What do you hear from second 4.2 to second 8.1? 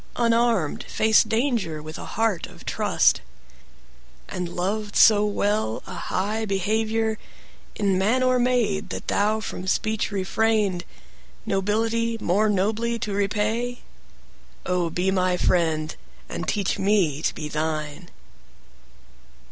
And loved so well a high behavior, In